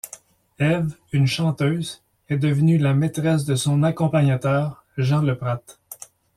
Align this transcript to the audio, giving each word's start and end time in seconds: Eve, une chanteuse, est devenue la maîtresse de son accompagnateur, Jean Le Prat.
Eve, 0.57 0.95
une 1.11 1.27
chanteuse, 1.27 2.01
est 2.27 2.39
devenue 2.39 2.79
la 2.79 2.95
maîtresse 2.95 3.45
de 3.45 3.53
son 3.53 3.83
accompagnateur, 3.83 4.83
Jean 4.97 5.21
Le 5.21 5.37
Prat. 5.37 5.61